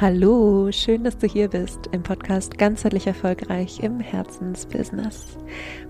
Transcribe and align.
Hallo, 0.00 0.72
schön, 0.72 1.04
dass 1.04 1.18
du 1.18 1.26
hier 1.26 1.48
bist 1.48 1.90
im 1.92 2.02
Podcast 2.02 2.56
Ganzheitlich 2.56 3.06
Erfolgreich 3.06 3.80
im 3.80 4.00
Herzensbusiness. 4.00 5.36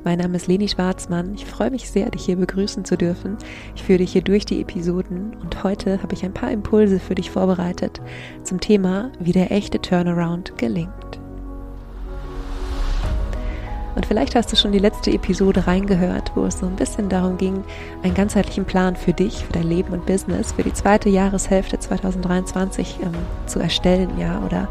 Mein 0.02 0.18
Name 0.18 0.34
ist 0.34 0.48
Leni 0.48 0.66
Schwarzmann. 0.66 1.36
Ich 1.36 1.46
freue 1.46 1.70
mich 1.70 1.88
sehr, 1.88 2.10
dich 2.10 2.24
hier 2.24 2.34
begrüßen 2.34 2.84
zu 2.84 2.96
dürfen. 2.96 3.38
Ich 3.76 3.84
führe 3.84 3.98
dich 3.98 4.10
hier 4.10 4.22
durch 4.22 4.44
die 4.44 4.62
Episoden 4.62 5.36
und 5.36 5.62
heute 5.62 6.02
habe 6.02 6.12
ich 6.14 6.24
ein 6.24 6.34
paar 6.34 6.50
Impulse 6.50 6.98
für 6.98 7.14
dich 7.14 7.30
vorbereitet 7.30 8.00
zum 8.42 8.58
Thema, 8.58 9.12
wie 9.20 9.30
der 9.30 9.52
echte 9.52 9.80
Turnaround 9.80 10.58
gelingt. 10.58 10.90
Und 13.94 14.06
vielleicht 14.06 14.34
hast 14.34 14.52
du 14.52 14.56
schon 14.56 14.72
die 14.72 14.78
letzte 14.78 15.10
Episode 15.10 15.66
reingehört, 15.66 16.32
wo 16.34 16.44
es 16.44 16.58
so 16.58 16.66
ein 16.66 16.76
bisschen 16.76 17.08
darum 17.08 17.38
ging, 17.38 17.64
einen 18.02 18.14
ganzheitlichen 18.14 18.64
Plan 18.64 18.96
für 18.96 19.12
dich, 19.12 19.44
für 19.44 19.52
dein 19.52 19.68
Leben 19.68 19.92
und 19.92 20.06
Business 20.06 20.52
für 20.52 20.62
die 20.62 20.72
zweite 20.72 21.08
Jahreshälfte 21.08 21.78
2023 21.78 23.00
ähm, 23.02 23.12
zu 23.46 23.58
erstellen, 23.58 24.10
ja, 24.18 24.40
oder 24.44 24.68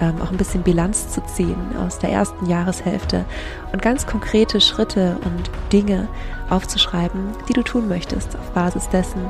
ähm, 0.00 0.20
auch 0.22 0.30
ein 0.30 0.36
bisschen 0.36 0.62
Bilanz 0.62 1.08
zu 1.08 1.22
ziehen 1.24 1.76
aus 1.84 1.98
der 1.98 2.10
ersten 2.10 2.46
Jahreshälfte 2.46 3.24
und 3.72 3.82
ganz 3.82 4.06
konkrete 4.06 4.60
Schritte 4.60 5.16
und 5.24 5.50
Dinge 5.72 6.08
aufzuschreiben, 6.50 7.20
die 7.48 7.52
du 7.52 7.62
tun 7.62 7.88
möchtest 7.88 8.36
auf 8.36 8.50
Basis 8.52 8.88
dessen, 8.88 9.20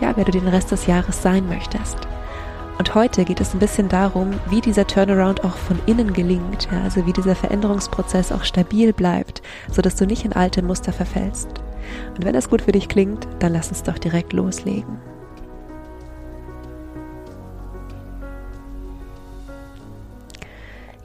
ja, 0.00 0.12
wer 0.16 0.24
du 0.24 0.32
den 0.32 0.48
Rest 0.48 0.70
des 0.72 0.86
Jahres 0.86 1.22
sein 1.22 1.48
möchtest. 1.48 1.96
Und 2.78 2.94
heute 2.94 3.24
geht 3.24 3.40
es 3.40 3.54
ein 3.54 3.58
bisschen 3.58 3.88
darum, 3.88 4.34
wie 4.50 4.60
dieser 4.60 4.86
Turnaround 4.86 5.42
auch 5.42 5.56
von 5.56 5.80
innen 5.86 6.12
gelingt, 6.12 6.68
ja, 6.70 6.82
also 6.82 7.06
wie 7.06 7.12
dieser 7.12 7.34
Veränderungsprozess 7.34 8.30
auch 8.30 8.44
stabil 8.44 8.92
bleibt, 8.92 9.42
sodass 9.70 9.96
du 9.96 10.06
nicht 10.06 10.24
in 10.24 10.32
alte 10.32 10.62
Muster 10.62 10.92
verfällst. 10.92 11.48
Und 12.16 12.24
wenn 12.24 12.34
das 12.34 12.48
gut 12.48 12.62
für 12.62 12.72
dich 12.72 12.88
klingt, 12.88 13.26
dann 13.40 13.52
lass 13.52 13.70
uns 13.70 13.82
doch 13.82 13.98
direkt 13.98 14.32
loslegen. 14.32 14.98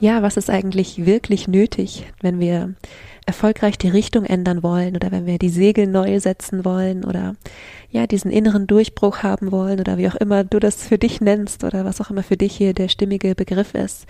Ja, 0.04 0.22
was 0.22 0.36
ist 0.36 0.50
eigentlich 0.50 1.06
wirklich 1.06 1.48
nötig, 1.48 2.06
wenn 2.20 2.42
wir 2.42 2.74
erfolgreich 3.26 3.78
die 3.78 3.88
Richtung 3.88 4.26
ändern 4.26 4.62
wollen 4.62 4.98
oder 4.98 5.12
wenn 5.12 5.26
wir 5.26 5.40
die 5.40 5.48
Segel 5.48 5.88
neu 5.88 6.20
setzen 6.20 6.66
wollen 6.66 7.06
oder 7.06 7.38
ja, 7.90 8.06
diesen 8.06 8.30
inneren 8.30 8.68
Durchbruch 8.68 9.24
haben 9.24 9.54
wollen 9.54 9.80
oder 9.80 9.98
wie 9.98 10.10
auch 10.10 10.16
immer 10.16 10.44
du 10.44 10.60
das 10.60 10.84
für 10.86 10.98
dich 10.98 11.22
nennst 11.22 11.64
oder 11.64 11.86
was 11.86 12.02
auch 12.02 12.10
immer 12.10 12.22
für 12.22 12.36
dich 12.36 12.54
hier 12.54 12.74
der 12.74 12.90
stimmige 12.90 13.34
Begriff 13.34 13.76
ist. 13.76 14.06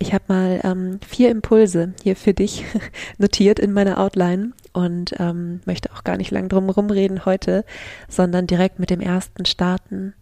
Ich 0.00 0.12
habe 0.12 0.24
mal 0.26 0.60
ähm, 0.64 0.98
vier 1.06 1.30
Impulse 1.30 1.94
hier 2.02 2.16
für 2.16 2.34
dich 2.34 2.64
notiert 3.18 3.60
in 3.60 3.72
meiner 3.72 4.00
Outline 4.00 4.50
und 4.72 5.14
ähm, 5.20 5.60
möchte 5.64 5.92
auch 5.92 6.02
gar 6.02 6.16
nicht 6.16 6.32
lang 6.32 6.48
drum 6.48 6.68
rumreden 6.70 7.24
heute, 7.24 7.64
sondern 8.08 8.48
direkt 8.48 8.80
mit 8.80 8.90
dem 8.90 9.00
ersten 9.00 9.46
starten. 9.46 10.12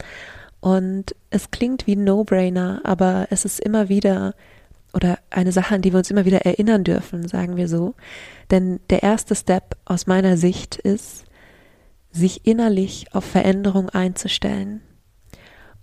Und 0.60 1.14
es 1.30 1.50
klingt 1.50 1.86
wie 1.86 1.96
ein 1.96 2.04
No-Brainer, 2.04 2.82
aber 2.84 3.28
es 3.30 3.46
ist 3.46 3.60
immer 3.60 3.88
wieder 3.88 4.34
oder 4.94 5.18
eine 5.30 5.52
Sache, 5.52 5.74
an 5.74 5.82
die 5.82 5.92
wir 5.92 5.98
uns 5.98 6.10
immer 6.10 6.24
wieder 6.24 6.46
erinnern 6.46 6.84
dürfen, 6.84 7.26
sagen 7.26 7.56
wir 7.56 7.68
so. 7.68 7.94
Denn 8.50 8.80
der 8.90 9.02
erste 9.02 9.34
Step 9.34 9.76
aus 9.84 10.06
meiner 10.06 10.36
Sicht 10.36 10.76
ist, 10.76 11.24
sich 12.10 12.46
innerlich 12.46 13.06
auf 13.12 13.24
Veränderung 13.24 13.90
einzustellen. 13.90 14.80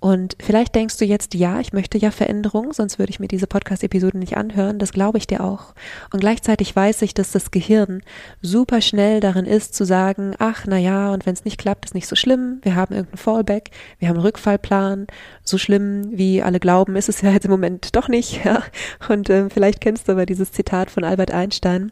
Und 0.01 0.35
vielleicht 0.41 0.73
denkst 0.73 0.97
du 0.97 1.05
jetzt, 1.05 1.35
ja, 1.35 1.59
ich 1.59 1.73
möchte 1.73 1.99
ja 1.99 2.09
Veränderung, 2.09 2.73
sonst 2.73 2.97
würde 2.97 3.11
ich 3.11 3.19
mir 3.19 3.27
diese 3.27 3.45
Podcast-Episode 3.45 4.17
nicht 4.17 4.35
anhören. 4.35 4.79
Das 4.79 4.93
glaube 4.93 5.19
ich 5.19 5.27
dir 5.27 5.43
auch. 5.43 5.75
Und 6.11 6.21
gleichzeitig 6.21 6.75
weiß 6.75 7.03
ich, 7.03 7.13
dass 7.13 7.31
das 7.31 7.51
Gehirn 7.51 8.01
super 8.41 8.81
schnell 8.81 9.19
darin 9.19 9.45
ist 9.45 9.75
zu 9.75 9.85
sagen, 9.85 10.33
ach, 10.39 10.65
na 10.67 10.79
ja, 10.79 11.13
und 11.13 11.27
wenn 11.27 11.35
es 11.35 11.45
nicht 11.45 11.59
klappt, 11.59 11.85
ist 11.85 11.93
nicht 11.93 12.07
so 12.07 12.15
schlimm. 12.15 12.61
Wir 12.63 12.75
haben 12.75 12.95
irgendeinen 12.95 13.19
Fallback, 13.19 13.69
wir 13.99 14.07
haben 14.07 14.15
einen 14.15 14.25
Rückfallplan. 14.25 15.05
So 15.43 15.59
schlimm, 15.59 16.09
wie 16.11 16.41
alle 16.41 16.59
glauben, 16.59 16.95
ist 16.95 17.07
es 17.07 17.21
ja 17.21 17.31
jetzt 17.31 17.45
im 17.45 17.51
Moment 17.51 17.95
doch 17.95 18.07
nicht. 18.09 18.41
Ja? 18.51 18.63
Und 19.07 19.29
äh, 19.29 19.51
vielleicht 19.51 19.81
kennst 19.81 20.07
du 20.07 20.13
aber 20.13 20.25
dieses 20.25 20.51
Zitat 20.51 20.89
von 20.89 21.03
Albert 21.03 21.29
Einstein 21.29 21.61
ähm, 21.71 21.91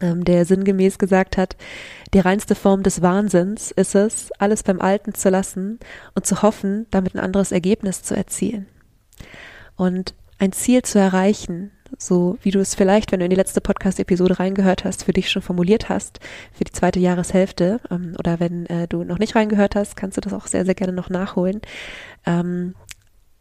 der 0.00 0.44
sinngemäß 0.44 0.98
gesagt 0.98 1.36
hat, 1.36 1.56
die 2.14 2.20
reinste 2.20 2.54
Form 2.54 2.82
des 2.82 3.02
Wahnsinns 3.02 3.70
ist 3.70 3.94
es, 3.94 4.30
alles 4.38 4.62
beim 4.62 4.80
Alten 4.80 5.14
zu 5.14 5.28
lassen 5.30 5.78
und 6.14 6.26
zu 6.26 6.42
hoffen, 6.42 6.86
damit 6.90 7.14
ein 7.14 7.20
anderes 7.20 7.52
Ergebnis 7.52 8.02
zu 8.02 8.16
erzielen. 8.16 8.66
Und 9.76 10.14
ein 10.38 10.52
Ziel 10.52 10.82
zu 10.82 10.98
erreichen, 10.98 11.70
so 11.98 12.38
wie 12.42 12.50
du 12.50 12.60
es 12.60 12.74
vielleicht, 12.74 13.12
wenn 13.12 13.20
du 13.20 13.26
in 13.26 13.30
die 13.30 13.36
letzte 13.36 13.60
Podcast-Episode 13.60 14.38
reingehört 14.38 14.84
hast, 14.84 15.04
für 15.04 15.12
dich 15.12 15.30
schon 15.30 15.42
formuliert 15.42 15.88
hast, 15.88 16.20
für 16.52 16.64
die 16.64 16.72
zweite 16.72 16.98
Jahreshälfte, 16.98 17.80
ähm, 17.90 18.14
oder 18.18 18.40
wenn 18.40 18.66
äh, 18.66 18.88
du 18.88 19.04
noch 19.04 19.18
nicht 19.18 19.34
reingehört 19.34 19.76
hast, 19.76 19.96
kannst 19.96 20.16
du 20.16 20.20
das 20.20 20.32
auch 20.32 20.46
sehr, 20.46 20.64
sehr 20.64 20.74
gerne 20.74 20.92
noch 20.92 21.10
nachholen. 21.10 21.60
Ähm, 22.26 22.74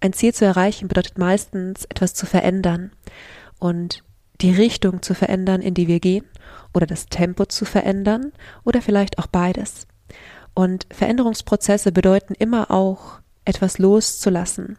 ein 0.01 0.13
Ziel 0.13 0.33
zu 0.33 0.45
erreichen 0.45 0.87
bedeutet 0.87 1.17
meistens 1.17 1.85
etwas 1.85 2.13
zu 2.13 2.25
verändern 2.25 2.91
und 3.59 4.03
die 4.41 4.51
Richtung 4.51 5.01
zu 5.01 5.13
verändern, 5.13 5.61
in 5.61 5.73
die 5.73 5.87
wir 5.87 5.99
gehen 5.99 6.25
oder 6.73 6.85
das 6.85 7.07
Tempo 7.07 7.45
zu 7.45 7.65
verändern 7.65 8.31
oder 8.63 8.81
vielleicht 8.81 9.19
auch 9.19 9.27
beides. 9.27 9.87
Und 10.53 10.87
Veränderungsprozesse 10.91 11.91
bedeuten 11.91 12.33
immer 12.33 12.71
auch, 12.71 13.19
etwas 13.45 13.79
loszulassen. 13.79 14.77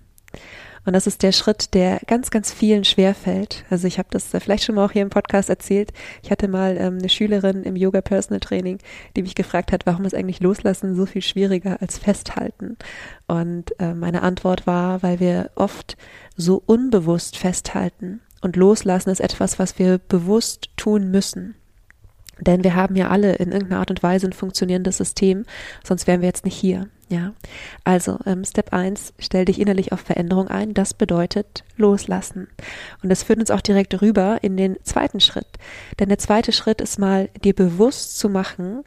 Und 0.87 0.95
das 0.95 1.07
ist 1.07 1.23
der 1.23 1.33
Schritt, 1.33 1.75
der 1.75 2.01
ganz, 2.07 2.31
ganz 2.31 2.53
vielen 2.53 2.85
schwerfällt. 2.85 3.65
Also 3.69 3.87
ich 3.87 3.99
habe 3.99 4.09
das 4.11 4.29
vielleicht 4.39 4.65
schon 4.65 4.77
mal 4.77 4.87
auch 4.87 4.93
hier 4.93 5.03
im 5.03 5.11
Podcast 5.11 5.51
erzählt. 5.51 5.93
Ich 6.23 6.31
hatte 6.31 6.49
mal 6.49 6.77
ähm, 6.79 6.99
eine 6.99 7.09
Schülerin 7.09 7.65
im 7.65 7.77
Yoga 7.77 8.01
Personal 8.01 8.41
Training, 8.41 8.79
die 9.15 9.23
mich 9.23 9.35
gefragt 9.35 9.73
hat, 9.73 9.85
warum 9.85 10.05
ist 10.05 10.15
eigentlich 10.15 10.41
Loslassen 10.41 10.95
so 10.95 11.05
viel 11.05 11.23
schwieriger 11.23 11.83
als 11.83 11.99
Festhalten? 11.99 12.79
Und 13.27 13.79
äh, 13.79 13.93
meine 13.93 14.23
Antwort 14.23 14.67
war, 14.67 15.03
weil 15.03 15.21
wir 15.21 15.51
oft 15.55 15.97
so 16.37 16.63
unbewusst 16.65 17.37
festhalten. 17.37 18.21
Und 18.41 18.57
Loslassen 18.57 19.11
ist 19.11 19.21
etwas, 19.21 19.59
was 19.59 19.79
wir 19.79 19.99
bewusst 19.99 20.71
tun 20.77 21.11
müssen. 21.11 21.57
Denn 22.41 22.65
wir 22.65 22.75
haben 22.75 22.97
ja 22.97 23.09
alle 23.09 23.35
in 23.35 23.53
irgendeiner 23.53 23.81
Art 23.81 23.91
und 23.91 24.03
Weise 24.03 24.27
ein 24.27 24.33
funktionierendes 24.33 24.97
System, 24.97 25.45
sonst 25.85 26.07
wären 26.07 26.21
wir 26.21 26.29
jetzt 26.29 26.45
nicht 26.45 26.57
hier. 26.57 26.89
Ja, 27.09 27.33
also 27.83 28.19
ähm, 28.25 28.45
Step 28.45 28.73
1, 28.73 29.15
stell 29.19 29.45
dich 29.45 29.61
innerlich 29.61 29.91
auf 29.91 29.99
Veränderung 29.99 30.47
ein. 30.47 30.75
Das 30.75 30.95
bedeutet 30.95 31.65
loslassen. 31.77 32.47
Und 33.03 33.09
das 33.09 33.25
führt 33.25 33.41
uns 33.41 33.51
auch 33.51 33.61
direkt 33.61 34.01
rüber 34.01 34.39
in 34.43 34.57
den 34.57 34.77
zweiten 34.85 35.19
Schritt. 35.19 35.49
Denn 35.99 36.09
der 36.09 36.19
zweite 36.19 36.53
Schritt 36.53 36.81
ist 36.81 37.01
mal, 37.01 37.29
dir 37.43 37.53
bewusst 37.53 38.17
zu 38.17 38.29
machen, 38.29 38.85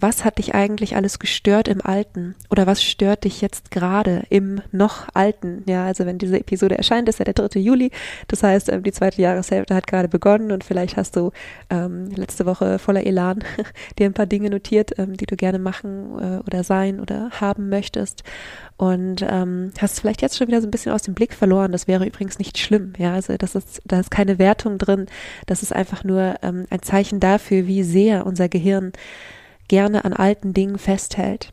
was 0.00 0.24
hat 0.24 0.38
dich 0.38 0.54
eigentlich 0.54 0.96
alles 0.96 1.18
gestört 1.18 1.68
im 1.68 1.80
Alten 1.84 2.36
oder 2.50 2.66
was 2.66 2.82
stört 2.82 3.24
dich 3.24 3.40
jetzt 3.40 3.70
gerade 3.70 4.24
im 4.30 4.60
noch 4.70 5.08
Alten? 5.14 5.64
Ja, 5.66 5.86
also 5.86 6.06
wenn 6.06 6.18
diese 6.18 6.38
Episode 6.38 6.78
erscheint, 6.78 7.08
ist 7.08 7.18
ja 7.18 7.24
der 7.24 7.34
3. 7.34 7.58
Juli. 7.60 7.90
Das 8.28 8.42
heißt, 8.42 8.70
ähm, 8.70 8.82
die 8.82 8.92
zweite 8.92 9.20
Jahreshälfte 9.20 9.74
hat 9.74 9.86
gerade 9.86 10.08
begonnen 10.08 10.52
und 10.52 10.64
vielleicht 10.64 10.96
hast 10.96 11.16
du 11.16 11.32
ähm, 11.70 12.10
letzte 12.10 12.46
Woche 12.46 12.78
voller 12.78 13.04
Elan 13.04 13.44
dir 13.98 14.06
ein 14.06 14.14
paar 14.14 14.26
Dinge 14.26 14.50
notiert, 14.50 14.98
ähm, 14.98 15.16
die 15.16 15.26
du 15.26 15.36
gerne 15.36 15.58
machen 15.58 16.18
äh, 16.18 16.38
oder 16.46 16.62
sein 16.62 17.00
oder 17.00 17.30
haben 17.40 17.68
möchtest 17.68 18.22
und 18.76 19.26
ähm, 19.28 19.72
hast 19.80 20.00
vielleicht 20.00 20.22
jetzt 20.22 20.36
schon 20.36 20.46
wieder 20.46 20.60
so 20.60 20.68
ein 20.68 20.70
bisschen 20.70 20.92
aus 20.92 21.02
dem 21.02 21.14
Blick 21.14 21.34
verloren. 21.34 21.72
Das 21.72 21.88
wäre 21.88 22.06
übrigens 22.06 22.38
nicht 22.38 22.58
schlimm. 22.58 22.92
Ja, 22.98 23.14
also 23.14 23.36
das 23.36 23.56
ist, 23.56 23.82
da 23.84 23.98
ist 23.98 24.10
keine 24.10 24.38
Wertung 24.38 24.78
drin. 24.78 25.06
Das 25.46 25.62
ist 25.62 25.74
einfach 25.74 26.04
nur 26.04 26.36
ähm, 26.42 26.66
ein 26.70 26.82
Zeichen 26.82 27.18
dafür, 27.18 27.66
wie 27.66 27.82
sehr 27.82 28.24
unser 28.24 28.48
Gehirn 28.48 28.92
gerne 29.68 30.04
an 30.04 30.12
alten 30.12 30.54
Dingen 30.54 30.78
festhält. 30.78 31.52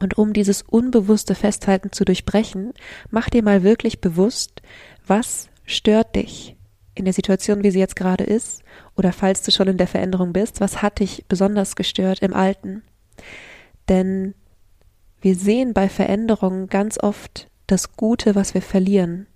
Und 0.00 0.18
um 0.18 0.32
dieses 0.32 0.62
unbewusste 0.62 1.34
Festhalten 1.34 1.92
zu 1.92 2.04
durchbrechen, 2.04 2.72
mach 3.10 3.30
dir 3.30 3.42
mal 3.42 3.62
wirklich 3.62 4.00
bewusst, 4.00 4.62
was 5.06 5.48
stört 5.64 6.16
dich 6.16 6.56
in 6.94 7.04
der 7.04 7.14
Situation, 7.14 7.62
wie 7.62 7.70
sie 7.70 7.78
jetzt 7.78 7.96
gerade 7.96 8.24
ist, 8.24 8.62
oder 8.96 9.12
falls 9.12 9.42
du 9.42 9.50
schon 9.50 9.68
in 9.68 9.78
der 9.78 9.86
Veränderung 9.86 10.32
bist, 10.32 10.60
was 10.60 10.82
hat 10.82 11.00
dich 11.00 11.24
besonders 11.28 11.76
gestört 11.76 12.20
im 12.20 12.34
Alten? 12.34 12.82
Denn 13.88 14.34
wir 15.20 15.34
sehen 15.34 15.72
bei 15.72 15.88
Veränderungen 15.88 16.68
ganz 16.68 16.98
oft 17.02 17.48
das 17.66 17.96
Gute, 17.96 18.34
was 18.34 18.54
wir 18.54 18.62
verlieren. 18.62 19.26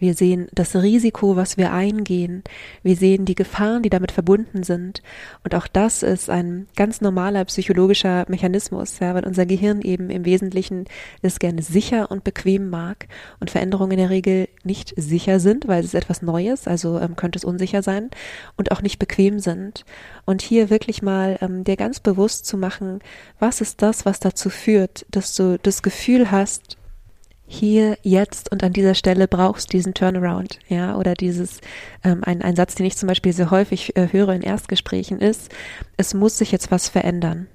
Wir 0.00 0.14
sehen 0.14 0.48
das 0.52 0.74
Risiko, 0.74 1.36
was 1.36 1.58
wir 1.58 1.72
eingehen. 1.72 2.42
Wir 2.82 2.96
sehen 2.96 3.26
die 3.26 3.34
Gefahren, 3.34 3.82
die 3.82 3.90
damit 3.90 4.12
verbunden 4.12 4.62
sind. 4.62 5.02
Und 5.44 5.54
auch 5.54 5.66
das 5.66 6.02
ist 6.02 6.30
ein 6.30 6.66
ganz 6.74 7.02
normaler 7.02 7.44
psychologischer 7.44 8.24
Mechanismus, 8.28 8.98
ja, 8.98 9.14
weil 9.14 9.26
unser 9.26 9.44
Gehirn 9.44 9.82
eben 9.82 10.08
im 10.08 10.24
Wesentlichen 10.24 10.86
es 11.20 11.38
gerne 11.38 11.60
sicher 11.60 12.10
und 12.10 12.24
bequem 12.24 12.70
mag 12.70 13.08
und 13.40 13.50
Veränderungen 13.50 13.92
in 13.92 13.98
der 13.98 14.10
Regel 14.10 14.48
nicht 14.64 14.94
sicher 14.96 15.38
sind, 15.38 15.68
weil 15.68 15.80
es 15.80 15.86
ist 15.86 15.94
etwas 15.94 16.22
Neues, 16.22 16.66
also 16.66 16.98
ähm, 16.98 17.14
könnte 17.14 17.38
es 17.38 17.44
unsicher 17.44 17.82
sein 17.82 18.08
und 18.56 18.72
auch 18.72 18.80
nicht 18.80 18.98
bequem 18.98 19.38
sind. 19.38 19.84
Und 20.24 20.40
hier 20.40 20.70
wirklich 20.70 21.02
mal 21.02 21.38
ähm, 21.42 21.62
dir 21.64 21.76
ganz 21.76 22.00
bewusst 22.00 22.46
zu 22.46 22.56
machen, 22.56 23.00
was 23.38 23.60
ist 23.60 23.82
das, 23.82 24.06
was 24.06 24.18
dazu 24.18 24.48
führt, 24.48 25.04
dass 25.10 25.34
du 25.34 25.58
das 25.58 25.82
Gefühl 25.82 26.30
hast, 26.30 26.78
hier, 27.52 27.98
jetzt 28.02 28.52
und 28.52 28.62
an 28.62 28.72
dieser 28.72 28.94
Stelle 28.94 29.26
brauchst 29.26 29.72
diesen 29.72 29.92
Turnaround, 29.92 30.60
ja, 30.68 30.96
oder 30.96 31.14
dieses, 31.14 31.60
ähm, 32.04 32.22
ein, 32.22 32.42
ein 32.42 32.54
Satz, 32.54 32.76
den 32.76 32.86
ich 32.86 32.96
zum 32.96 33.08
Beispiel 33.08 33.32
sehr 33.32 33.50
häufig 33.50 33.96
äh, 33.96 34.06
höre 34.12 34.32
in 34.34 34.42
Erstgesprächen 34.42 35.18
ist, 35.18 35.50
es 35.96 36.14
muss 36.14 36.38
sich 36.38 36.52
jetzt 36.52 36.70
was 36.70 36.88
verändern. 36.88 37.48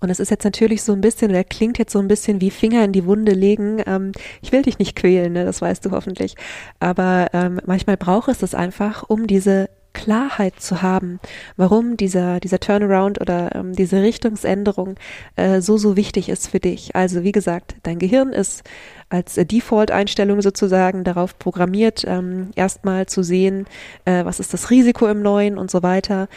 Und 0.00 0.10
es 0.10 0.20
ist 0.20 0.30
jetzt 0.30 0.44
natürlich 0.44 0.82
so 0.82 0.92
ein 0.92 1.00
bisschen, 1.00 1.30
oder 1.30 1.44
klingt 1.44 1.78
jetzt 1.78 1.92
so 1.92 1.98
ein 1.98 2.08
bisschen 2.08 2.42
wie 2.42 2.50
Finger 2.50 2.84
in 2.84 2.92
die 2.92 3.06
Wunde 3.06 3.32
legen. 3.32 3.82
Ähm, 3.86 4.12
ich 4.42 4.52
will 4.52 4.60
dich 4.60 4.78
nicht 4.78 4.94
quälen, 4.94 5.32
ne? 5.32 5.46
das 5.46 5.62
weißt 5.62 5.86
du 5.86 5.92
hoffentlich. 5.92 6.34
Aber 6.78 7.28
ähm, 7.32 7.58
manchmal 7.64 7.96
braucht 7.96 8.28
es 8.28 8.38
das 8.38 8.54
einfach, 8.54 9.08
um 9.08 9.26
diese 9.26 9.70
Klarheit 9.96 10.60
zu 10.60 10.82
haben, 10.82 11.20
warum 11.56 11.96
dieser, 11.96 12.38
dieser 12.38 12.60
Turnaround 12.60 13.18
oder 13.18 13.54
ähm, 13.54 13.72
diese 13.72 14.02
Richtungsänderung 14.02 14.96
äh, 15.36 15.62
so, 15.62 15.78
so 15.78 15.96
wichtig 15.96 16.28
ist 16.28 16.48
für 16.48 16.60
dich. 16.60 16.94
Also 16.94 17.22
wie 17.22 17.32
gesagt, 17.32 17.76
dein 17.82 17.98
Gehirn 17.98 18.34
ist 18.34 18.62
als 19.08 19.38
äh, 19.38 19.46
Default-Einstellung 19.46 20.42
sozusagen 20.42 21.02
darauf 21.02 21.38
programmiert, 21.38 22.04
ähm, 22.06 22.50
erstmal 22.56 23.06
zu 23.06 23.22
sehen, 23.22 23.64
äh, 24.04 24.26
was 24.26 24.38
ist 24.38 24.52
das 24.52 24.68
Risiko 24.68 25.06
im 25.06 25.22
Neuen 25.22 25.56
und 25.56 25.70
so 25.70 25.82
weiter. 25.82 26.28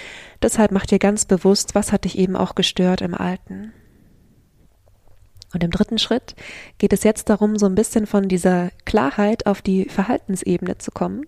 Deshalb 0.41 0.71
mach 0.71 0.85
dir 0.85 0.97
ganz 0.97 1.25
bewusst, 1.25 1.75
was 1.75 1.91
hat 1.91 2.05
dich 2.05 2.17
eben 2.17 2.38
auch 2.38 2.55
gestört 2.55 3.01
im 3.01 3.13
Alten. 3.13 3.73
Und 5.53 5.65
im 5.65 5.71
dritten 5.71 5.97
Schritt 5.97 6.33
geht 6.77 6.94
es 6.94 7.03
jetzt 7.03 7.27
darum, 7.27 7.57
so 7.57 7.65
ein 7.65 7.75
bisschen 7.75 8.07
von 8.07 8.29
dieser 8.29 8.69
Klarheit 8.85 9.47
auf 9.47 9.62
die 9.62 9.89
Verhaltensebene 9.89 10.77
zu 10.77 10.91
kommen 10.91 11.25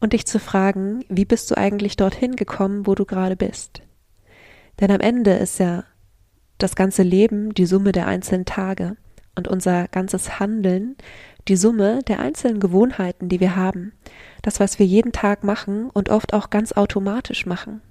und 0.00 0.12
dich 0.12 0.26
zu 0.26 0.38
fragen, 0.38 1.04
wie 1.08 1.24
bist 1.24 1.50
du 1.50 1.56
eigentlich 1.56 1.96
dorthin 1.96 2.36
gekommen, 2.36 2.86
wo 2.86 2.94
du 2.94 3.04
gerade 3.04 3.36
bist? 3.36 3.82
Denn 4.80 4.90
am 4.90 5.00
Ende 5.00 5.32
ist 5.32 5.58
ja 5.58 5.84
das 6.58 6.74
ganze 6.74 7.02
Leben 7.02 7.54
die 7.54 7.66
Summe 7.66 7.92
der 7.92 8.06
einzelnen 8.06 8.44
Tage 8.44 8.96
und 9.34 9.48
unser 9.48 9.88
ganzes 9.88 10.38
Handeln 10.38 10.96
die 11.48 11.56
Summe 11.56 12.02
der 12.02 12.18
einzelnen 12.18 12.60
Gewohnheiten, 12.60 13.28
die 13.28 13.40
wir 13.40 13.56
haben. 13.56 13.92
Das, 14.42 14.58
was 14.60 14.78
wir 14.78 14.86
jeden 14.86 15.12
Tag 15.12 15.44
machen 15.44 15.90
und 15.90 16.08
oft 16.08 16.32
auch 16.34 16.50
ganz 16.50 16.72
automatisch 16.72 17.46
machen. 17.46 17.82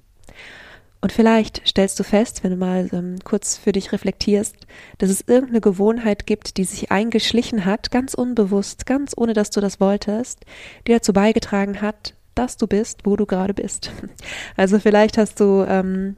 Und 1.06 1.12
vielleicht 1.12 1.62
stellst 1.68 2.00
du 2.00 2.04
fest, 2.04 2.44
wenn 2.44 2.50
du 2.50 2.58
mal 2.58 2.90
ähm, 2.92 3.18
kurz 3.24 3.58
für 3.58 3.72
dich 3.72 3.92
reflektierst, 3.92 4.56
dass 4.98 5.12
es 5.12 5.22
irgendeine 5.28 5.62
Gewohnheit 5.62 6.26
gibt, 6.26 6.58
die 6.58 6.64
sich 6.64 6.92
eingeschlichen 6.92 7.64
hat, 7.64 7.92
ganz 7.92 8.16
unbewusst, 8.16 8.88
ganz 8.88 9.14
ohne 9.16 9.34
dass 9.34 9.52
du 9.52 9.62
das 9.62 9.80
wolltest, 9.80 10.46
die 10.88 10.94
dazu 10.94 11.14
beigetragen 11.14 11.80
hat, 11.80 12.16
dass 12.34 12.58
du 12.58 12.66
bist, 12.66 13.02
wo 13.04 13.18
du 13.18 13.28
gerade 13.28 13.54
bist. 13.54 13.92
Also 14.58 14.80
vielleicht 14.80 15.20
hast 15.20 15.40
du 15.40 15.64
ähm, 15.70 16.18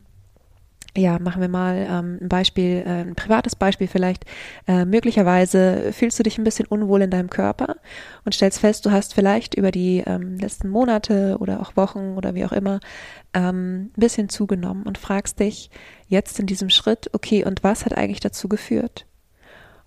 ja, 0.98 1.20
machen 1.20 1.42
wir 1.42 1.48
mal 1.48 1.88
ähm, 1.90 2.18
ein 2.22 2.30
Beispiel, 2.30 2.84
äh, 2.86 3.02
ein 3.02 3.16
privates 3.16 3.56
Beispiel 3.56 3.88
vielleicht. 3.88 4.26
Äh, 4.68 4.86
möglicherweise 4.86 5.94
fühlst 5.94 6.18
du 6.18 6.24
dich 6.24 6.38
ein 6.38 6.44
bisschen 6.44 6.66
unwohl 6.66 7.04
in 7.04 7.12
deinem 7.12 7.30
Körper 7.30 7.78
und 8.26 8.34
stellst 8.34 8.60
fest, 8.60 8.86
du 8.86 8.92
hast 8.92 9.14
vielleicht 9.14 9.54
über 9.54 9.72
die 9.72 10.04
ähm, 10.06 10.38
letzten 10.38 10.70
Monate 10.70 11.38
oder 11.40 11.62
auch 11.62 11.76
Wochen 11.76 12.16
oder 12.18 12.36
wie 12.36 12.46
auch 12.46 12.52
immer 12.52 12.80
ähm, 13.34 13.92
ein 13.96 14.00
bisschen 14.00 14.30
zugenommen 14.30 14.84
und 14.84 14.98
fragst 14.98 15.40
dich 15.40 15.70
jetzt 16.08 16.40
in 16.40 16.48
diesem 16.48 16.70
Schritt, 16.70 17.10
okay, 17.14 17.46
und 17.46 17.64
was 17.64 17.86
hat 17.86 17.96
eigentlich 17.96 18.20
dazu 18.20 18.50
geführt? 18.50 19.06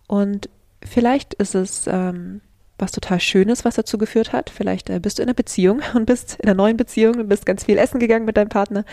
Und 0.06 0.48
vielleicht 0.84 1.34
ist 1.34 1.54
es 1.54 1.86
ähm, 1.86 2.40
was 2.80 2.92
total 2.92 3.20
Schönes, 3.20 3.64
was 3.64 3.76
dazu 3.76 3.98
geführt 3.98 4.32
hat. 4.32 4.50
Vielleicht 4.50 4.90
äh, 4.90 5.00
bist 5.00 5.18
du 5.18 5.22
in 5.22 5.28
einer 5.28 5.34
Beziehung 5.34 5.82
und 5.94 6.06
bist 6.06 6.38
in 6.40 6.48
einer 6.48 6.56
neuen 6.56 6.76
Beziehung 6.76 7.16
und 7.16 7.28
bist 7.28 7.46
ganz 7.46 7.64
viel 7.64 7.78
essen 7.78 8.00
gegangen 8.00 8.24
mit 8.24 8.36
deinem 8.36 8.48
Partner. 8.48 8.84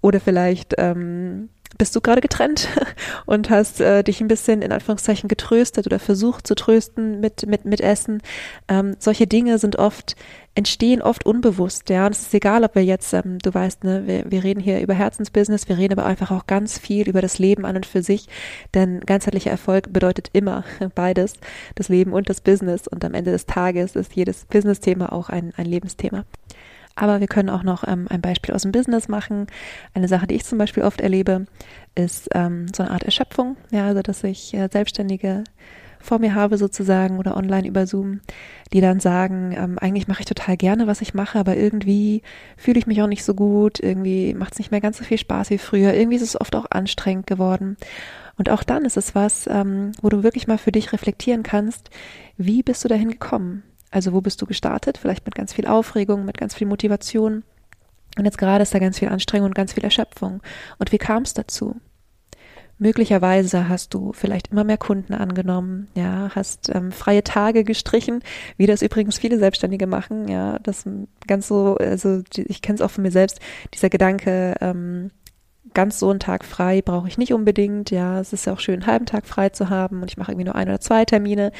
Oder 0.00 0.20
vielleicht 0.20 0.74
ähm, 0.78 1.48
bist 1.78 1.94
du 1.96 2.00
gerade 2.00 2.20
getrennt 2.20 2.68
und 3.26 3.50
hast 3.50 3.80
äh, 3.80 4.02
dich 4.02 4.20
ein 4.20 4.28
bisschen 4.28 4.62
in 4.62 4.72
Anführungszeichen 4.72 5.28
getröstet 5.28 5.86
oder 5.86 5.98
versucht 5.98 6.46
zu 6.46 6.54
trösten 6.54 7.20
mit, 7.20 7.46
mit, 7.46 7.64
mit 7.64 7.80
Essen. 7.80 8.22
Ähm, 8.68 8.96
solche 8.98 9.26
Dinge 9.26 9.58
sind 9.58 9.76
oft, 9.76 10.16
entstehen 10.54 11.02
oft 11.02 11.26
unbewusst, 11.26 11.90
ja. 11.90 12.06
Und 12.06 12.12
es 12.12 12.22
ist 12.22 12.34
egal, 12.34 12.64
ob 12.64 12.74
wir 12.74 12.84
jetzt, 12.84 13.12
ähm, 13.12 13.38
du 13.38 13.52
weißt, 13.52 13.84
ne, 13.84 14.06
wir, 14.06 14.30
wir 14.30 14.44
reden 14.44 14.60
hier 14.60 14.80
über 14.80 14.94
Herzensbusiness, 14.94 15.68
wir 15.68 15.78
reden 15.78 15.98
aber 15.98 16.06
einfach 16.06 16.30
auch 16.30 16.46
ganz 16.46 16.78
viel 16.78 17.08
über 17.08 17.20
das 17.20 17.38
Leben 17.38 17.64
an 17.64 17.76
und 17.76 17.86
für 17.86 18.02
sich, 18.02 18.28
denn 18.72 19.00
ganzheitlicher 19.00 19.50
Erfolg 19.50 19.92
bedeutet 19.92 20.30
immer 20.32 20.64
beides, 20.94 21.34
das 21.74 21.88
Leben 21.88 22.12
und 22.12 22.28
das 22.28 22.40
Business. 22.40 22.86
Und 22.86 23.04
am 23.04 23.14
Ende 23.14 23.32
des 23.32 23.46
Tages 23.46 23.96
ist 23.96 24.14
jedes 24.14 24.44
Business-Thema 24.44 25.12
auch 25.12 25.28
ein, 25.28 25.52
ein 25.56 25.66
Lebensthema. 25.66 26.24
Aber 26.96 27.18
wir 27.18 27.26
können 27.26 27.50
auch 27.50 27.64
noch 27.64 27.86
ähm, 27.88 28.06
ein 28.08 28.20
Beispiel 28.20 28.54
aus 28.54 28.62
dem 28.62 28.70
Business 28.70 29.08
machen. 29.08 29.48
Eine 29.94 30.06
Sache, 30.06 30.28
die 30.28 30.36
ich 30.36 30.44
zum 30.44 30.58
Beispiel 30.58 30.84
oft 30.84 31.00
erlebe, 31.00 31.46
ist 31.96 32.28
ähm, 32.34 32.66
so 32.74 32.84
eine 32.84 32.92
Art 32.92 33.02
Erschöpfung. 33.02 33.56
Ja, 33.72 33.88
also 33.88 34.02
dass 34.02 34.22
ich 34.22 34.54
äh, 34.54 34.68
Selbstständige 34.70 35.42
vor 36.04 36.18
mir 36.18 36.34
habe 36.34 36.58
sozusagen 36.58 37.18
oder 37.18 37.36
online 37.36 37.66
über 37.66 37.86
Zoom, 37.86 38.20
die 38.74 38.80
dann 38.80 38.98
sagen, 38.98 39.54
ähm, 39.56 39.78
eigentlich 39.78 40.08
mache 40.08 40.20
ich 40.20 40.26
total 40.26 40.56
gerne, 40.56 40.88
was 40.88 41.00
ich 41.00 41.14
mache, 41.14 41.38
aber 41.38 41.56
irgendwie 41.56 42.22
fühle 42.56 42.78
ich 42.78 42.88
mich 42.88 43.00
auch 43.00 43.06
nicht 43.06 43.24
so 43.24 43.32
gut, 43.32 43.78
irgendwie 43.78 44.34
macht 44.34 44.54
es 44.54 44.58
nicht 44.58 44.72
mehr 44.72 44.80
ganz 44.80 44.98
so 44.98 45.04
viel 45.04 45.16
Spaß 45.16 45.50
wie 45.50 45.58
früher, 45.58 45.94
irgendwie 45.94 46.16
ist 46.16 46.22
es 46.22 46.38
oft 46.38 46.56
auch 46.56 46.66
anstrengend 46.70 47.28
geworden. 47.28 47.76
Und 48.36 48.50
auch 48.50 48.64
dann 48.64 48.84
ist 48.84 48.96
es 48.96 49.14
was, 49.14 49.46
ähm, 49.46 49.92
wo 50.02 50.08
du 50.08 50.24
wirklich 50.24 50.48
mal 50.48 50.58
für 50.58 50.72
dich 50.72 50.92
reflektieren 50.92 51.44
kannst, 51.44 51.88
wie 52.36 52.64
bist 52.64 52.82
du 52.82 52.88
dahin 52.88 53.12
gekommen? 53.12 53.62
Also 53.92 54.12
wo 54.12 54.20
bist 54.20 54.42
du 54.42 54.46
gestartet? 54.46 54.98
Vielleicht 54.98 55.24
mit 55.24 55.36
ganz 55.36 55.52
viel 55.52 55.68
Aufregung, 55.68 56.24
mit 56.24 56.36
ganz 56.36 56.52
viel 56.52 56.66
Motivation. 56.66 57.44
Und 58.18 58.24
jetzt 58.24 58.38
gerade 58.38 58.64
ist 58.64 58.74
da 58.74 58.80
ganz 58.80 58.98
viel 58.98 59.08
Anstrengung 59.08 59.50
und 59.50 59.54
ganz 59.54 59.72
viel 59.72 59.84
Erschöpfung. 59.84 60.42
Und 60.80 60.90
wie 60.90 60.98
kam 60.98 61.22
es 61.22 61.32
dazu? 61.32 61.76
Möglicherweise 62.84 63.70
hast 63.70 63.94
du 63.94 64.12
vielleicht 64.12 64.48
immer 64.48 64.62
mehr 64.62 64.76
Kunden 64.76 65.14
angenommen, 65.14 65.88
ja, 65.94 66.28
hast 66.34 66.68
ähm, 66.68 66.92
freie 66.92 67.24
Tage 67.24 67.64
gestrichen, 67.64 68.20
wie 68.58 68.66
das 68.66 68.82
übrigens 68.82 69.16
viele 69.16 69.38
Selbstständige 69.38 69.86
machen, 69.86 70.28
ja, 70.28 70.58
das 70.58 70.84
ganz 71.26 71.48
so, 71.48 71.78
also 71.80 72.20
ich 72.36 72.60
kenne 72.60 72.74
es 72.74 72.82
auch 72.82 72.90
von 72.90 73.00
mir 73.00 73.10
selbst, 73.10 73.40
dieser 73.72 73.88
Gedanke, 73.88 74.56
ähm, 74.60 75.10
ganz 75.72 75.98
so 75.98 76.10
einen 76.10 76.20
Tag 76.20 76.44
frei 76.44 76.82
brauche 76.82 77.08
ich 77.08 77.16
nicht 77.16 77.32
unbedingt, 77.32 77.90
ja, 77.90 78.20
es 78.20 78.34
ist 78.34 78.44
ja 78.44 78.52
auch 78.52 78.60
schön, 78.60 78.82
einen 78.82 78.86
halben 78.86 79.06
Tag 79.06 79.24
frei 79.24 79.48
zu 79.48 79.70
haben 79.70 80.02
und 80.02 80.10
ich 80.10 80.18
mache 80.18 80.32
irgendwie 80.32 80.44
nur 80.44 80.54
ein 80.54 80.68
oder 80.68 80.80
zwei 80.80 81.06
Termine. 81.06 81.52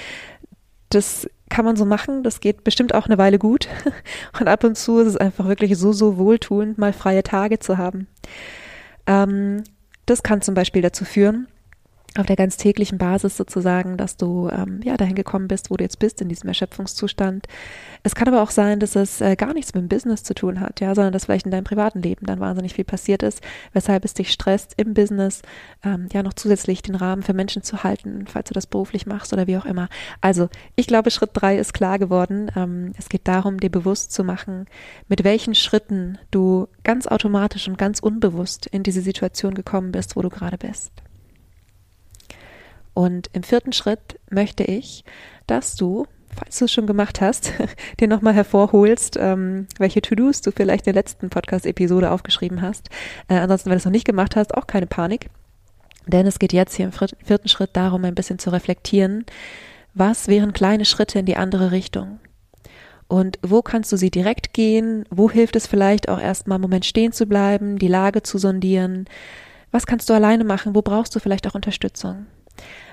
Das 0.91 1.27
kann 1.49 1.65
man 1.65 1.77
so 1.77 1.87
machen. 1.87 2.23
Das 2.23 2.41
geht 2.41 2.65
bestimmt 2.65 2.95
auch 2.95 3.07
eine 3.07 3.17
Weile 3.17 3.39
gut. 3.39 3.69
Und 4.39 4.49
ab 4.49 4.65
und 4.65 4.77
zu 4.77 4.99
ist 4.99 5.09
es 5.09 5.17
einfach 5.17 5.47
wirklich 5.47 5.77
so, 5.79 5.93
so 5.93 6.17
wohltuend, 6.19 6.79
mal 6.79 6.93
freie 6.93 7.23
Tage 7.23 7.59
zu 7.59 7.79
haben. 7.79 8.07
Ähm, 9.07 9.63
das 10.07 10.23
kann 10.23 10.43
zum 10.43 10.55
Beispiel 10.55 10.83
dazu 10.83 11.05
führen, 11.05 11.47
auf 12.17 12.27
der 12.27 12.37
ganz 12.37 12.57
täglichen 12.57 12.99
Basis 12.99 13.37
sozusagen, 13.37 13.97
dass 13.97 14.17
du 14.17 14.49
ähm, 14.49 14.81
ja 14.85 14.97
dahin 14.97 15.17
gekommen 15.17 15.49
bist, 15.49 15.71
wo 15.71 15.77
du 15.77 15.83
jetzt 15.83 15.99
bist 15.99 16.21
in 16.21 16.29
diesem 16.29 16.49
Erschöpfungszustand. 16.49 17.47
Es 18.05 18.15
kann 18.15 18.29
aber 18.29 18.43
auch 18.43 18.51
sein, 18.51 18.79
dass 18.79 18.95
es 18.95 19.21
äh, 19.21 19.35
gar 19.35 19.53
nichts 19.53 19.75
mit 19.75 19.83
dem 19.83 19.89
Business 19.89 20.23
zu 20.23 20.35
tun 20.35 20.61
hat, 20.61 20.81
ja, 20.81 20.95
sondern 20.95 21.13
dass 21.13 21.25
vielleicht 21.25 21.47
in 21.47 21.51
deinem 21.51 21.65
privaten 21.65 22.03
Leben 22.03 22.27
dann 22.27 22.39
wahnsinnig 22.39 22.75
viel 22.75 22.85
passiert 22.85 23.23
ist, 23.23 23.41
weshalb 23.73 24.05
es 24.05 24.15
dich 24.15 24.31
stresst 24.31 24.75
im 24.77 24.95
Business, 24.95 25.43
ähm, 25.83 26.09
ja 26.13 26.23
noch 26.23 26.35
zusätzlich 26.35 26.83
den 26.83 26.95
Rahmen 26.95 27.23
für 27.23 27.35
Menschen 27.35 27.63
zu 27.63 27.83
halten, 27.83 28.27
falls 28.29 28.49
du 28.49 28.55
das 28.55 28.67
beruflich 28.67 29.07
machst 29.07 29.33
oder 29.33 29.49
wie 29.49 29.57
auch 29.57 29.65
immer. 29.65 29.89
Also 30.21 30.49
ich 30.77 30.87
glaube, 30.87 31.11
Schritt 31.11 31.31
drei 31.33 31.59
ist 31.59 31.75
klar 31.75 31.99
geworden. 31.99 32.51
Ähm, 32.55 32.93
es 32.97 33.09
geht 33.09 33.27
darum, 33.27 33.59
dir 33.59 33.71
bewusst 33.71 34.13
zu 34.13 34.23
machen, 34.23 34.67
mit 35.09 35.25
welchen 35.25 35.57
Schritten 35.57 36.19
du 36.31 36.69
ganz 36.85 37.09
automatisch 37.09 37.67
und 37.67 37.77
ganz 37.77 37.99
unbewusst 37.99 38.67
in 38.67 38.85
diese 38.85 39.01
Situation 39.01 39.55
gekommen 39.55 39.91
bist, 39.91 40.15
wo 40.15 40.23
du 40.23 40.29
gerade 40.29 40.59
bist. 40.59 40.93
Und 42.95 43.29
im 43.33 43.43
vierten 43.43 43.73
Schritt 43.73 44.21
möchte 44.31 44.63
ich, 44.65 45.05
dass 45.47 45.75
du, 45.75 46.07
falls 46.35 46.59
du 46.59 46.65
es 46.65 46.73
schon 46.73 46.87
gemacht 46.87 47.21
hast, 47.21 47.53
dir 48.01 48.09
nochmal 48.09 48.35
hervorholst, 48.35 49.17
ähm, 49.21 49.67
welche 49.79 50.01
To-Dos 50.01 50.41
du 50.41 50.53
vielleicht 50.53 50.87
in 50.87 50.93
der 50.95 51.03
letzten 51.03 51.29
Podcast-Episode 51.29 52.11
aufgeschrieben 52.11 52.63
hast. 52.63 52.89
Äh, 53.29 53.35
ansonsten, 53.35 53.71
wenn 53.71 53.77
du 53.77 53.79
es 53.79 53.85
noch 53.85 53.93
nicht 53.93 54.07
gemacht 54.07 54.37
hast, 54.37 54.55
auch 54.55 54.67
keine 54.67 54.87
Panik. 54.87 55.29
Denn 56.07 56.27
es 56.27 56.39
geht 56.39 56.53
jetzt 56.53 56.75
hier 56.75 56.87
im 56.87 56.93
vierten 56.93 57.49
Schritt 57.49 57.71
darum, 57.75 58.05
ein 58.05 58.15
bisschen 58.15 58.39
zu 58.39 58.51
reflektieren, 58.51 59.25
was 59.95 60.29
wären 60.29 60.53
kleine 60.53 60.85
Schritte 60.85 61.21
in 61.21 61.27
die 61.27 61.37
andere 61.37 61.71
Richtung? 61.71 62.19
Und 63.07 63.39
wo 63.43 63.63
kannst 63.63 63.93
du 63.93 63.97
sie 63.97 64.11
direkt 64.11 64.53
gehen? 64.53 65.05
Wo 65.11 65.31
hilft 65.31 65.57
es 65.57 65.67
vielleicht 65.67 66.09
auch 66.09 66.21
erstmal 66.21 66.57
einen 66.57 66.63
Moment 66.63 66.85
stehen 66.85 67.13
zu 67.13 67.27
bleiben, 67.27 67.79
die 67.79 67.89
Lage 67.89 68.23
zu 68.23 68.39
sondieren? 68.39 69.07
Was 69.71 69.87
kannst 69.87 70.11
du 70.11 70.15
alleine 70.15 70.45
machen? 70.45 70.75
Wo 70.75 70.83
brauchst 70.83 71.15
du 71.15 71.21
vielleicht 71.21 71.47
auch 71.47 71.55
Unterstützung? 71.55 72.27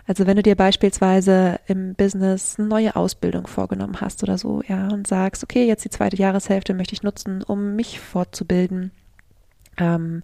Also 0.07 0.25
wenn 0.27 0.35
du 0.35 0.43
dir 0.43 0.55
beispielsweise 0.55 1.59
im 1.67 1.95
Business 1.95 2.55
eine 2.57 2.67
neue 2.67 2.95
Ausbildung 2.95 3.47
vorgenommen 3.47 4.01
hast 4.01 4.23
oder 4.23 4.37
so, 4.37 4.61
ja, 4.67 4.89
und 4.89 5.07
sagst, 5.07 5.43
okay, 5.43 5.65
jetzt 5.65 5.85
die 5.85 5.89
zweite 5.89 6.17
Jahreshälfte 6.17 6.73
möchte 6.73 6.93
ich 6.93 7.03
nutzen, 7.03 7.43
um 7.43 7.75
mich 7.75 7.99
fortzubilden, 7.99 8.91
ähm, 9.77 10.23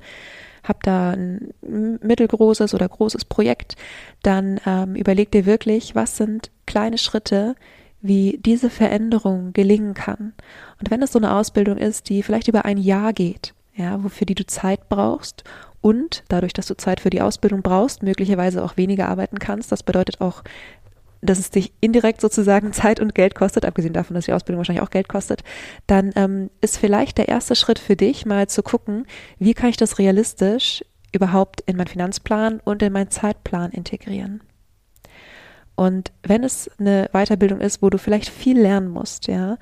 hab 0.64 0.84
da 0.84 1.12
ein 1.12 1.54
mittelgroßes 1.62 2.74
oder 2.74 2.90
großes 2.90 3.26
Projekt, 3.26 3.76
dann 4.24 4.60
ähm, 4.66 4.96
überleg 4.96 5.32
dir 5.32 5.46
wirklich, 5.46 5.96
was 5.96 6.18
sind 6.18 6.52
kleine 6.66 6.98
Schritte, 6.98 7.56
wie 8.02 8.40
diese 8.44 8.70
Veränderung 8.70 9.54
gelingen 9.54 9.94
kann. 9.94 10.34
Und 10.80 10.92
wenn 10.92 11.02
es 11.02 11.12
so 11.12 11.20
eine 11.20 11.34
Ausbildung 11.34 11.78
ist, 11.78 12.10
die 12.10 12.24
vielleicht 12.24 12.48
über 12.48 12.66
ein 12.66 12.78
Jahr 12.78 13.14
geht, 13.14 13.54
ja, 13.76 14.04
wofür 14.04 14.26
die 14.26 14.36
du 14.36 14.46
Zeit 14.46 14.90
brauchst 14.90 15.44
und 15.82 16.24
dadurch, 16.28 16.54
dass 16.54 16.68
du 16.68 16.76
Zeit 16.76 17.00
für 17.00 17.10
die 17.10 17.22
Ausbildung 17.22 17.62
brauchst, 17.62 18.04
möglicherweise 18.04 18.64
auch 18.64 18.78
weniger 18.78 19.08
arbeiten 19.08 19.40
kannst. 19.40 19.72
Das 19.72 19.84
bedeutet 19.84 20.22
auch, 20.22 20.44
dass 21.22 21.40
es 21.40 21.50
dich 21.50 21.74
indirekt 21.82 22.22
sozusagen 22.22 22.74
Zeit 22.74 23.00
und 23.00 23.16
Geld 23.16 23.36
kostet, 23.36 23.66
abgesehen 23.66 23.94
davon, 23.94 24.16
dass 24.16 24.26
die 24.26 24.34
Ausbildung 24.34 24.60
wahrscheinlich 24.60 24.84
auch 24.84 24.90
Geld 24.90 25.10
kostet, 25.10 25.44
dann 25.88 26.12
ähm, 26.16 26.50
ist 26.62 26.78
vielleicht 26.78 27.18
der 27.18 27.28
erste 27.28 27.56
Schritt 27.56 27.80
für 27.80 27.96
dich 27.96 28.26
mal 28.26 28.48
zu 28.48 28.64
gucken, 28.64 29.06
wie 29.40 29.54
kann 29.54 29.70
ich 29.70 29.78
das 29.78 30.00
realistisch 30.00 30.84
überhaupt 31.12 31.62
in 31.62 31.78
meinen 31.78 31.88
Finanzplan 31.88 32.60
und 32.64 32.82
in 32.82 32.94
meinen 32.94 33.10
Zeitplan 33.10 33.72
integrieren? 33.72 34.42
Und 35.76 36.12
wenn 36.24 36.44
es 36.44 36.70
eine 36.80 37.08
Weiterbildung 37.14 37.62
ist, 37.62 37.84
wo 37.84 37.92
du 37.92 38.00
vielleicht 38.00 38.30
viel 38.30 38.60
lernen 38.60 38.90
musst, 38.90 39.28
ja, 39.28 39.58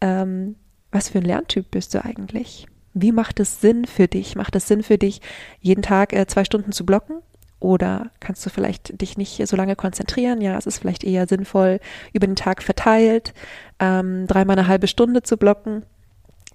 ähm, 0.00 0.54
was 0.92 1.08
für 1.08 1.18
ein 1.18 1.24
Lerntyp 1.24 1.70
bist 1.72 1.92
du 1.92 2.04
eigentlich? 2.04 2.68
Wie 2.98 3.12
macht 3.12 3.40
es 3.40 3.60
Sinn 3.60 3.84
für 3.84 4.08
dich? 4.08 4.36
Macht 4.36 4.56
es 4.56 4.66
Sinn 4.68 4.82
für 4.82 4.96
dich, 4.96 5.20
jeden 5.60 5.82
Tag 5.82 6.14
äh, 6.14 6.26
zwei 6.26 6.44
Stunden 6.44 6.72
zu 6.72 6.86
blocken? 6.86 7.18
Oder 7.60 8.10
kannst 8.20 8.44
du 8.46 8.50
vielleicht 8.50 9.02
dich 9.02 9.18
nicht 9.18 9.46
so 9.46 9.54
lange 9.54 9.76
konzentrieren? 9.76 10.40
Ja, 10.40 10.56
es 10.56 10.66
ist 10.66 10.78
vielleicht 10.78 11.04
eher 11.04 11.26
sinnvoll, 11.26 11.78
über 12.14 12.26
den 12.26 12.36
Tag 12.36 12.62
verteilt, 12.62 13.34
ähm, 13.80 14.26
dreimal 14.26 14.58
eine 14.58 14.66
halbe 14.66 14.88
Stunde 14.88 15.22
zu 15.22 15.36
blocken. 15.36 15.84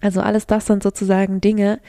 Also 0.02 0.20
alles 0.20 0.48
das 0.48 0.66
sind 0.66 0.82
sozusagen 0.82 1.42
Dinge, 1.42 1.80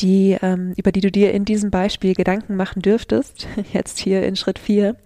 die, 0.00 0.36
ähm, 0.42 0.72
über 0.76 0.90
die 0.90 1.02
du 1.02 1.12
dir 1.12 1.32
in 1.32 1.44
diesem 1.44 1.70
Beispiel 1.70 2.14
Gedanken 2.14 2.56
machen 2.56 2.82
dürftest, 2.82 3.46
jetzt 3.72 4.00
hier 4.00 4.24
in 4.24 4.34
Schritt 4.34 4.58
vier. 4.58 4.96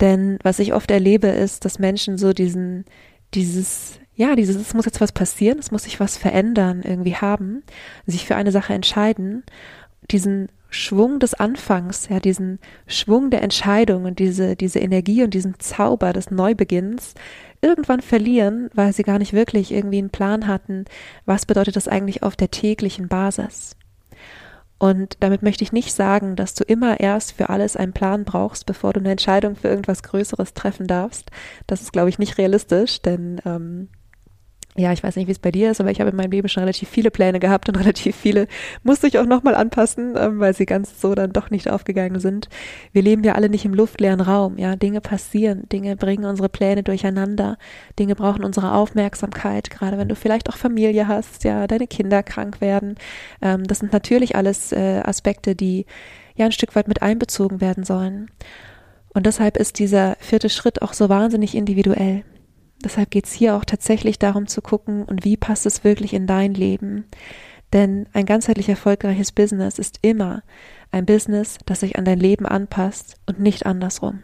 Denn 0.00 0.40
was 0.42 0.58
ich 0.58 0.74
oft 0.74 0.90
erlebe, 0.90 1.28
ist, 1.28 1.64
dass 1.64 1.78
Menschen 1.78 2.18
so 2.18 2.32
diesen, 2.32 2.86
dieses, 3.34 4.00
ja, 4.16 4.34
dieses, 4.34 4.56
es 4.56 4.74
muss 4.74 4.86
jetzt 4.86 5.00
was 5.00 5.12
passieren, 5.12 5.58
es 5.58 5.70
muss 5.70 5.84
sich 5.84 6.00
was 6.00 6.16
verändern, 6.16 6.82
irgendwie 6.82 7.16
haben, 7.16 7.62
sich 8.06 8.26
für 8.26 8.34
eine 8.34 8.50
Sache 8.50 8.72
entscheiden, 8.72 9.44
diesen 10.10 10.48
Schwung 10.70 11.20
des 11.20 11.34
Anfangs, 11.34 12.08
ja, 12.08 12.18
diesen 12.18 12.58
Schwung 12.86 13.30
der 13.30 13.42
Entscheidung 13.42 14.04
und 14.04 14.18
diese, 14.18 14.56
diese 14.56 14.78
Energie 14.78 15.22
und 15.22 15.34
diesen 15.34 15.58
Zauber 15.60 16.12
des 16.12 16.30
Neubeginns 16.30 17.14
irgendwann 17.60 18.00
verlieren, 18.00 18.70
weil 18.74 18.92
sie 18.92 19.02
gar 19.02 19.18
nicht 19.18 19.32
wirklich 19.32 19.72
irgendwie 19.72 19.98
einen 19.98 20.10
Plan 20.10 20.46
hatten, 20.46 20.86
was 21.24 21.46
bedeutet 21.46 21.76
das 21.76 21.88
eigentlich 21.88 22.22
auf 22.22 22.36
der 22.36 22.50
täglichen 22.50 23.08
Basis. 23.08 23.76
Und 24.78 25.16
damit 25.20 25.42
möchte 25.42 25.64
ich 25.64 25.72
nicht 25.72 25.94
sagen, 25.94 26.36
dass 26.36 26.54
du 26.54 26.62
immer 26.62 27.00
erst 27.00 27.32
für 27.32 27.48
alles 27.48 27.76
einen 27.76 27.94
Plan 27.94 28.24
brauchst, 28.24 28.66
bevor 28.66 28.92
du 28.92 29.00
eine 29.00 29.10
Entscheidung 29.10 29.56
für 29.56 29.68
irgendwas 29.68 30.02
Größeres 30.02 30.52
treffen 30.52 30.86
darfst. 30.86 31.30
Das 31.66 31.80
ist, 31.80 31.92
glaube 31.92 32.10
ich, 32.10 32.18
nicht 32.18 32.36
realistisch, 32.36 33.00
denn 33.00 33.40
ähm, 33.46 33.88
ja, 34.76 34.92
ich 34.92 35.02
weiß 35.02 35.16
nicht, 35.16 35.26
wie 35.26 35.32
es 35.32 35.38
bei 35.38 35.50
dir 35.50 35.70
ist, 35.70 35.80
aber 35.80 35.90
ich 35.90 36.00
habe 36.00 36.10
in 36.10 36.16
meinem 36.16 36.30
Leben 36.30 36.48
schon 36.48 36.62
relativ 36.62 36.88
viele 36.88 37.10
Pläne 37.10 37.40
gehabt 37.40 37.68
und 37.68 37.76
relativ 37.78 38.16
viele 38.16 38.46
musste 38.82 39.06
ich 39.06 39.18
auch 39.18 39.26
nochmal 39.26 39.54
anpassen, 39.54 40.14
ähm, 40.16 40.38
weil 40.40 40.54
sie 40.54 40.66
ganz 40.66 41.00
so 41.00 41.14
dann 41.14 41.32
doch 41.32 41.50
nicht 41.50 41.70
aufgegangen 41.70 42.20
sind. 42.20 42.48
Wir 42.92 43.02
leben 43.02 43.24
ja 43.24 43.34
alle 43.34 43.48
nicht 43.48 43.64
im 43.64 43.74
luftleeren 43.74 44.20
Raum, 44.20 44.58
ja, 44.58 44.76
Dinge 44.76 45.00
passieren, 45.00 45.68
Dinge 45.70 45.96
bringen 45.96 46.24
unsere 46.24 46.48
Pläne 46.48 46.82
durcheinander, 46.82 47.56
Dinge 47.98 48.14
brauchen 48.14 48.44
unsere 48.44 48.72
Aufmerksamkeit, 48.72 49.70
gerade 49.70 49.98
wenn 49.98 50.08
du 50.08 50.14
vielleicht 50.14 50.48
auch 50.50 50.56
Familie 50.56 51.08
hast, 51.08 51.44
ja, 51.44 51.66
deine 51.66 51.86
Kinder 51.86 52.22
krank 52.22 52.60
werden. 52.60 52.96
Ähm, 53.40 53.64
das 53.64 53.78
sind 53.78 53.92
natürlich 53.92 54.36
alles 54.36 54.72
äh, 54.72 55.00
Aspekte, 55.04 55.54
die 55.54 55.86
ja 56.34 56.46
ein 56.46 56.52
Stück 56.52 56.76
weit 56.76 56.88
mit 56.88 57.02
einbezogen 57.02 57.60
werden 57.60 57.84
sollen. 57.84 58.30
Und 59.14 59.24
deshalb 59.24 59.56
ist 59.56 59.78
dieser 59.78 60.16
vierte 60.20 60.50
Schritt 60.50 60.82
auch 60.82 60.92
so 60.92 61.08
wahnsinnig 61.08 61.54
individuell. 61.54 62.24
Deshalb 62.86 63.10
geht 63.10 63.26
es 63.26 63.32
hier 63.32 63.56
auch 63.56 63.64
tatsächlich 63.64 64.20
darum 64.20 64.46
zu 64.46 64.62
gucken, 64.62 65.02
und 65.02 65.24
wie 65.24 65.36
passt 65.36 65.66
es 65.66 65.82
wirklich 65.82 66.14
in 66.14 66.28
dein 66.28 66.54
Leben. 66.54 67.06
Denn 67.72 68.06
ein 68.12 68.26
ganzheitlich 68.26 68.68
erfolgreiches 68.68 69.32
Business 69.32 69.80
ist 69.80 69.98
immer 70.02 70.44
ein 70.92 71.04
Business, 71.04 71.58
das 71.66 71.80
sich 71.80 71.98
an 71.98 72.04
dein 72.04 72.20
Leben 72.20 72.46
anpasst 72.46 73.16
und 73.26 73.40
nicht 73.40 73.66
andersrum. 73.66 74.22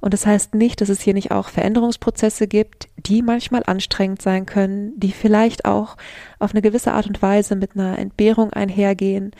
Und 0.00 0.14
das 0.14 0.26
heißt 0.26 0.54
nicht, 0.54 0.80
dass 0.80 0.90
es 0.90 1.00
hier 1.00 1.12
nicht 1.12 1.32
auch 1.32 1.48
Veränderungsprozesse 1.48 2.46
gibt, 2.46 2.88
die 2.96 3.20
manchmal 3.20 3.64
anstrengend 3.66 4.22
sein 4.22 4.46
können, 4.46 4.92
die 5.00 5.10
vielleicht 5.10 5.64
auch 5.64 5.96
auf 6.38 6.52
eine 6.52 6.62
gewisse 6.62 6.92
Art 6.92 7.08
und 7.08 7.20
Weise 7.20 7.56
mit 7.56 7.74
einer 7.74 7.98
Entbehrung 7.98 8.52
einhergehen, 8.52 9.32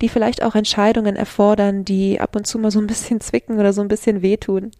die 0.00 0.08
vielleicht 0.08 0.42
auch 0.42 0.54
Entscheidungen 0.54 1.16
erfordern, 1.16 1.84
die 1.84 2.18
ab 2.18 2.34
und 2.34 2.46
zu 2.46 2.58
mal 2.58 2.70
so 2.70 2.80
ein 2.80 2.86
bisschen 2.86 3.20
zwicken 3.20 3.58
oder 3.58 3.74
so 3.74 3.82
ein 3.82 3.88
bisschen 3.88 4.22
wehtun. 4.22 4.70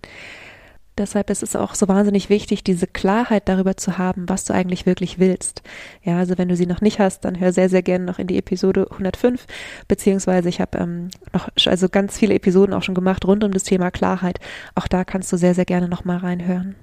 Deshalb 0.98 1.30
ist 1.30 1.44
es 1.44 1.54
auch 1.54 1.74
so 1.74 1.86
wahnsinnig 1.86 2.28
wichtig, 2.28 2.64
diese 2.64 2.86
Klarheit 2.86 3.48
darüber 3.48 3.76
zu 3.76 3.98
haben, 3.98 4.28
was 4.28 4.44
du 4.44 4.52
eigentlich 4.52 4.84
wirklich 4.84 5.18
willst. 5.18 5.62
Ja, 6.02 6.18
also 6.18 6.36
wenn 6.36 6.48
du 6.48 6.56
sie 6.56 6.66
noch 6.66 6.80
nicht 6.80 6.98
hast, 6.98 7.24
dann 7.24 7.38
hör 7.38 7.52
sehr, 7.52 7.68
sehr 7.68 7.82
gerne 7.82 8.04
noch 8.04 8.18
in 8.18 8.26
die 8.26 8.36
Episode 8.36 8.88
105, 8.90 9.46
beziehungsweise 9.86 10.48
ich 10.48 10.60
habe 10.60 10.78
ähm, 10.78 11.08
noch 11.32 11.48
also 11.66 11.88
ganz 11.88 12.18
viele 12.18 12.34
Episoden 12.34 12.74
auch 12.74 12.82
schon 12.82 12.96
gemacht 12.96 13.24
rund 13.24 13.44
um 13.44 13.52
das 13.52 13.62
Thema 13.62 13.90
Klarheit. 13.90 14.40
Auch 14.74 14.88
da 14.88 15.04
kannst 15.04 15.32
du 15.32 15.36
sehr, 15.36 15.54
sehr 15.54 15.64
gerne 15.64 15.88
noch 15.88 16.04
mal 16.04 16.18
reinhören. 16.18 16.74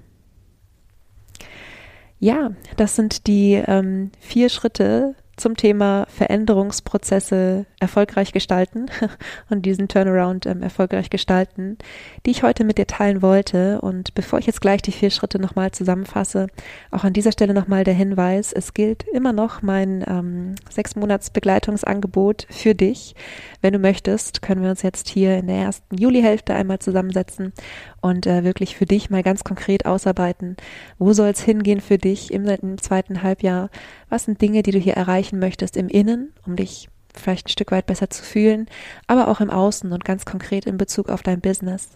Ja, 2.19 2.51
das 2.77 2.95
sind 2.95 3.27
die 3.27 3.53
ähm, 3.53 4.11
vier 4.19 4.47
Schritte, 4.49 5.15
zum 5.37 5.57
Thema 5.57 6.05
Veränderungsprozesse 6.09 7.65
erfolgreich 7.85 8.33
gestalten 8.33 8.87
und 9.49 9.65
diesen 9.65 9.87
Turnaround 9.87 10.47
ähm, 10.47 10.63
erfolgreich 10.63 11.11
gestalten, 11.11 11.77
die 12.25 12.31
ich 12.31 12.41
heute 12.41 12.63
mit 12.63 12.79
dir 12.79 12.87
teilen 12.87 13.21
wollte. 13.21 13.79
Und 13.81 14.15
bevor 14.15 14.39
ich 14.39 14.47
jetzt 14.47 14.61
gleich 14.61 14.81
die 14.81 14.91
vier 14.91 15.11
Schritte 15.11 15.39
nochmal 15.39 15.71
zusammenfasse, 15.71 16.47
auch 16.89 17.03
an 17.03 17.13
dieser 17.13 17.31
Stelle 17.31 17.53
nochmal 17.53 17.83
der 17.83 17.93
Hinweis, 17.93 18.51
es 18.53 18.73
gilt 18.73 19.03
immer 19.03 19.33
noch 19.33 19.61
mein 19.61 20.03
ähm, 20.07 20.55
sechs 20.69 20.95
Monats 20.95 21.29
Begleitungsangebot 21.29 22.47
für 22.49 22.73
dich. 22.73 23.15
Wenn 23.61 23.73
du 23.73 23.79
möchtest, 23.79 24.41
können 24.41 24.63
wir 24.63 24.71
uns 24.71 24.81
jetzt 24.81 25.07
hier 25.07 25.37
in 25.37 25.47
der 25.47 25.57
ersten 25.57 25.97
Julihälfte 25.97 26.55
einmal 26.55 26.79
zusammensetzen 26.79 27.53
und 28.01 28.25
äh, 28.25 28.43
wirklich 28.43 28.75
für 28.75 28.85
dich 28.85 29.09
mal 29.09 29.23
ganz 29.23 29.43
konkret 29.43 29.85
ausarbeiten, 29.85 30.57
wo 30.97 31.13
soll 31.13 31.29
es 31.29 31.41
hingehen 31.41 31.81
für 31.81 31.97
dich 31.97 32.33
im, 32.33 32.45
im 32.45 32.77
zweiten 32.79 33.21
Halbjahr, 33.21 33.69
was 34.09 34.25
sind 34.25 34.41
Dinge, 34.41 34.63
die 34.63 34.71
du 34.71 34.79
hier 34.79 34.93
erreichen 34.93 35.39
möchtest 35.39 35.77
im 35.77 35.87
Innen, 35.87 36.33
um 36.45 36.55
dich 36.55 36.89
vielleicht 37.19 37.47
ein 37.47 37.51
Stück 37.51 37.71
weit 37.71 37.85
besser 37.85 38.09
zu 38.09 38.23
fühlen, 38.23 38.67
aber 39.07 39.27
auch 39.27 39.41
im 39.41 39.49
Außen 39.49 39.91
und 39.91 40.05
ganz 40.05 40.25
konkret 40.25 40.65
in 40.65 40.77
Bezug 40.77 41.09
auf 41.09 41.23
dein 41.23 41.41
Business. 41.41 41.89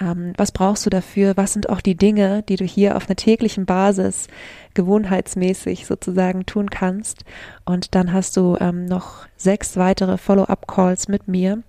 Ähm, 0.00 0.32
was 0.36 0.52
brauchst 0.52 0.86
du 0.86 0.90
dafür? 0.90 1.36
Was 1.36 1.52
sind 1.52 1.68
auch 1.68 1.80
die 1.80 1.96
Dinge, 1.96 2.42
die 2.42 2.56
du 2.56 2.64
hier 2.64 2.96
auf 2.96 3.06
einer 3.06 3.16
täglichen 3.16 3.66
Basis 3.66 4.28
gewohnheitsmäßig 4.74 5.86
sozusagen 5.86 6.46
tun 6.46 6.70
kannst? 6.70 7.24
Und 7.64 7.94
dann 7.94 8.12
hast 8.12 8.36
du 8.36 8.56
ähm, 8.60 8.86
noch 8.86 9.26
sechs 9.36 9.76
weitere 9.76 10.16
Follow-up-Calls 10.16 11.08
mit 11.08 11.28
mir 11.28 11.62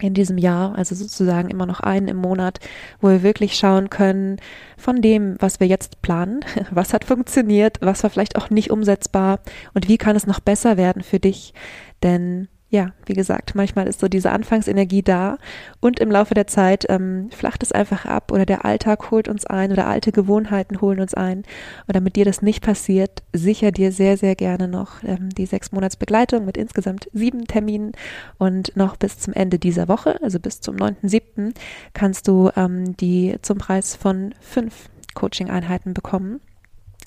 in 0.00 0.14
diesem 0.14 0.38
Jahr, 0.38 0.76
also 0.76 0.94
sozusagen 0.94 1.48
immer 1.48 1.66
noch 1.66 1.80
einen 1.80 2.08
im 2.08 2.16
Monat, 2.16 2.60
wo 3.00 3.08
wir 3.08 3.22
wirklich 3.22 3.56
schauen 3.56 3.90
können 3.90 4.36
von 4.76 5.00
dem, 5.00 5.36
was 5.38 5.60
wir 5.60 5.66
jetzt 5.66 6.02
planen, 6.02 6.40
was 6.70 6.92
hat 6.92 7.04
funktioniert, 7.04 7.78
was 7.80 8.02
war 8.02 8.10
vielleicht 8.10 8.36
auch 8.36 8.50
nicht 8.50 8.70
umsetzbar 8.70 9.40
und 9.74 9.88
wie 9.88 9.98
kann 9.98 10.16
es 10.16 10.26
noch 10.26 10.40
besser 10.40 10.76
werden 10.76 11.02
für 11.02 11.20
dich. 11.20 11.54
Denn 12.02 12.48
ja, 12.68 12.90
wie 13.06 13.14
gesagt, 13.14 13.54
manchmal 13.54 13.86
ist 13.86 14.00
so 14.00 14.08
diese 14.08 14.32
Anfangsenergie 14.32 15.02
da 15.02 15.38
und 15.80 16.00
im 16.00 16.10
Laufe 16.10 16.34
der 16.34 16.48
Zeit 16.48 16.84
ähm, 16.88 17.30
flacht 17.30 17.62
es 17.62 17.70
einfach 17.70 18.06
ab 18.06 18.32
oder 18.32 18.44
der 18.44 18.64
Alltag 18.64 19.12
holt 19.12 19.28
uns 19.28 19.46
ein 19.46 19.70
oder 19.70 19.86
alte 19.86 20.10
Gewohnheiten 20.10 20.80
holen 20.80 21.00
uns 21.00 21.14
ein. 21.14 21.38
Und 21.86 21.94
damit 21.94 22.16
dir 22.16 22.24
das 22.24 22.42
nicht 22.42 22.64
passiert, 22.64 23.22
sicher 23.32 23.70
dir 23.70 23.92
sehr, 23.92 24.16
sehr 24.16 24.34
gerne 24.34 24.66
noch 24.66 25.04
ähm, 25.04 25.30
die 25.30 25.46
sechs 25.46 25.70
Monats 25.70 25.96
Begleitung 25.96 26.44
mit 26.44 26.56
insgesamt 26.56 27.08
sieben 27.12 27.46
Terminen 27.46 27.92
und 28.38 28.76
noch 28.76 28.96
bis 28.96 29.20
zum 29.20 29.32
Ende 29.32 29.60
dieser 29.60 29.86
Woche, 29.86 30.20
also 30.22 30.40
bis 30.40 30.60
zum 30.60 30.74
9.7., 30.74 31.54
kannst 31.94 32.26
du 32.26 32.50
ähm, 32.56 32.96
die 32.96 33.36
zum 33.42 33.58
Preis 33.58 33.94
von 33.94 34.34
fünf 34.40 34.88
Coaching-Einheiten 35.14 35.94
bekommen. 35.94 36.40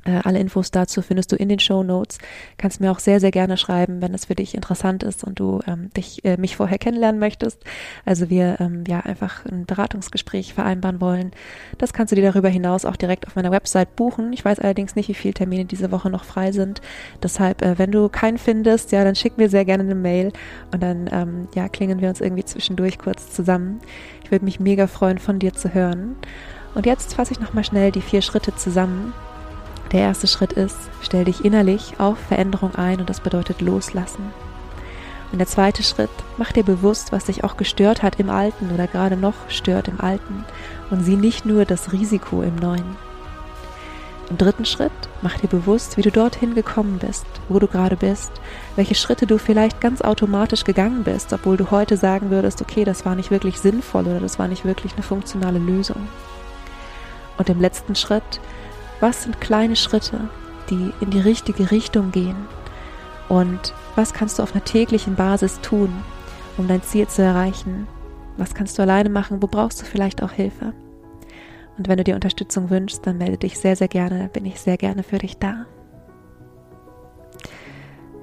Äh, 0.09 0.21
alle 0.23 0.39
Infos 0.39 0.71
dazu 0.71 1.01
findest 1.01 1.31
du 1.31 1.35
in 1.35 1.49
den 1.49 1.59
Show 1.59 1.83
Notes. 1.83 2.17
Kannst 2.57 2.81
mir 2.81 2.91
auch 2.91 2.99
sehr, 2.99 3.19
sehr 3.19 3.31
gerne 3.31 3.57
schreiben, 3.57 4.01
wenn 4.01 4.13
es 4.13 4.25
für 4.25 4.35
dich 4.35 4.55
interessant 4.55 5.03
ist 5.03 5.23
und 5.23 5.39
du 5.39 5.59
ähm, 5.67 5.91
dich, 5.95 6.25
äh, 6.25 6.37
mich 6.37 6.55
vorher 6.55 6.77
kennenlernen 6.77 7.19
möchtest. 7.19 7.63
Also 8.05 8.29
wir 8.29 8.57
ähm, 8.59 8.83
ja 8.87 9.01
einfach 9.01 9.45
ein 9.45 9.65
Beratungsgespräch 9.65 10.53
vereinbaren 10.53 10.99
wollen. 10.99 11.31
Das 11.77 11.93
kannst 11.93 12.11
du 12.11 12.15
dir 12.15 12.23
darüber 12.23 12.49
hinaus 12.49 12.85
auch 12.85 12.95
direkt 12.95 13.27
auf 13.27 13.35
meiner 13.35 13.51
Website 13.51 13.95
buchen. 13.95 14.33
Ich 14.33 14.43
weiß 14.43 14.59
allerdings 14.59 14.95
nicht, 14.95 15.09
wie 15.09 15.13
viele 15.13 15.33
Termine 15.33 15.65
diese 15.65 15.91
Woche 15.91 16.09
noch 16.09 16.23
frei 16.23 16.51
sind. 16.51 16.81
Deshalb, 17.21 17.61
äh, 17.61 17.77
wenn 17.77 17.91
du 17.91 18.09
keinen 18.09 18.37
findest, 18.37 18.91
ja, 18.91 19.03
dann 19.03 19.15
schick 19.15 19.37
mir 19.37 19.49
sehr 19.49 19.65
gerne 19.65 19.83
eine 19.83 19.95
Mail 19.95 20.31
und 20.71 20.81
dann 20.81 21.09
ähm, 21.11 21.47
ja 21.55 21.69
klingen 21.69 22.01
wir 22.01 22.09
uns 22.09 22.21
irgendwie 22.21 22.45
zwischendurch 22.45 22.97
kurz 22.97 23.31
zusammen. 23.31 23.79
Ich 24.23 24.31
würde 24.31 24.45
mich 24.45 24.59
mega 24.59 24.87
freuen, 24.87 25.19
von 25.19 25.39
dir 25.39 25.53
zu 25.53 25.73
hören. 25.73 26.15
Und 26.75 26.85
jetzt 26.85 27.15
fasse 27.15 27.33
ich 27.33 27.39
nochmal 27.39 27.63
schnell 27.63 27.91
die 27.91 28.01
vier 28.01 28.21
Schritte 28.21 28.55
zusammen 28.55 29.13
der 29.91 30.01
erste 30.01 30.27
Schritt 30.27 30.53
ist, 30.53 30.77
stell 31.01 31.25
dich 31.25 31.43
innerlich 31.43 31.99
auf 31.99 32.17
Veränderung 32.17 32.75
ein 32.75 32.99
und 32.99 33.09
das 33.09 33.19
bedeutet 33.19 33.61
loslassen. 33.61 34.31
Und 35.31 35.37
der 35.37 35.47
zweite 35.47 35.83
Schritt, 35.83 36.09
mach 36.37 36.51
dir 36.51 36.63
bewusst, 36.63 37.11
was 37.11 37.25
dich 37.25 37.43
auch 37.43 37.55
gestört 37.57 38.01
hat 38.01 38.19
im 38.19 38.29
Alten 38.29 38.71
oder 38.71 38.87
gerade 38.87 39.15
noch 39.15 39.35
stört 39.49 39.87
im 39.87 40.01
Alten 40.01 40.43
und 40.89 41.03
sieh 41.03 41.15
nicht 41.15 41.45
nur 41.45 41.65
das 41.65 41.91
Risiko 41.91 42.41
im 42.41 42.55
Neuen. 42.55 42.97
Im 44.29 44.37
dritten 44.37 44.65
Schritt, 44.65 44.91
mach 45.23 45.37
dir 45.37 45.47
bewusst, 45.47 45.97
wie 45.97 46.03
du 46.03 46.11
dorthin 46.11 46.53
gekommen 46.53 46.99
bist, 46.99 47.25
wo 47.47 47.57
du 47.57 47.67
gerade 47.67 47.95
bist, 47.95 48.31
welche 48.75 48.93
Schritte 48.93 49.25
du 49.25 49.39
vielleicht 49.39 49.81
ganz 49.81 50.01
automatisch 50.01 50.63
gegangen 50.63 51.03
bist, 51.03 51.33
obwohl 51.33 51.57
du 51.57 51.71
heute 51.71 51.97
sagen 51.97 52.29
würdest, 52.29 52.61
okay, 52.61 52.83
das 52.83 53.05
war 53.05 53.15
nicht 53.15 53.31
wirklich 53.31 53.59
sinnvoll 53.59 54.05
oder 54.05 54.19
das 54.19 54.37
war 54.37 54.47
nicht 54.47 54.65
wirklich 54.65 54.93
eine 54.93 55.01
funktionale 55.03 55.57
Lösung. 55.57 56.07
Und 57.37 57.49
im 57.49 57.59
letzten 57.59 57.95
Schritt, 57.95 58.39
was 58.99 59.23
sind 59.23 59.41
kleine 59.41 59.75
Schritte, 59.75 60.29
die 60.69 60.91
in 61.01 61.09
die 61.09 61.19
richtige 61.19 61.71
Richtung 61.71 62.11
gehen? 62.11 62.35
Und 63.27 63.73
was 63.95 64.13
kannst 64.13 64.39
du 64.39 64.43
auf 64.43 64.53
einer 64.53 64.63
täglichen 64.63 65.15
Basis 65.15 65.59
tun, 65.61 65.91
um 66.57 66.67
dein 66.67 66.81
Ziel 66.81 67.07
zu 67.07 67.21
erreichen? 67.21 67.87
Was 68.37 68.53
kannst 68.53 68.77
du 68.77 68.81
alleine 68.81 69.09
machen? 69.09 69.41
Wo 69.41 69.47
brauchst 69.47 69.81
du 69.81 69.85
vielleicht 69.85 70.23
auch 70.23 70.31
Hilfe? 70.31 70.73
Und 71.77 71.87
wenn 71.87 71.97
du 71.97 72.03
dir 72.03 72.15
Unterstützung 72.15 72.69
wünschst, 72.69 73.05
dann 73.07 73.17
melde 73.17 73.37
dich 73.37 73.57
sehr, 73.57 73.75
sehr 73.75 73.87
gerne, 73.87 74.29
bin 74.33 74.45
ich 74.45 74.59
sehr 74.59 74.77
gerne 74.77 75.03
für 75.03 75.17
dich 75.17 75.37
da. 75.37 75.65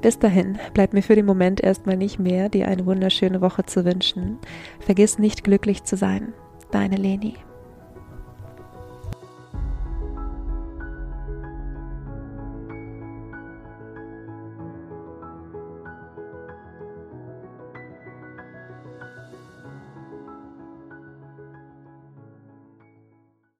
Bis 0.03 0.19
dahin 0.19 0.59
bleibt 0.75 0.93
mir 0.93 1.03
für 1.03 1.17
den 1.17 1.27
Moment 1.27 1.63
erstmal 1.63 1.97
nicht 1.97 2.19
mehr, 2.19 2.49
dir 2.49 2.69
eine 2.69 2.85
wunderschöne 2.85 3.41
Woche 3.41 3.65
zu 3.65 3.85
wünschen. 3.85 4.39
Vergiss 4.81 5.19
nicht 5.19 5.43
glücklich 5.43 5.85
zu 5.85 5.97
sein. 5.97 6.35
Deine 6.71 6.97
Leni. 6.97 7.35